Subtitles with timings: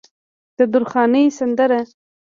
[0.57, 1.79] د درخانۍ سندره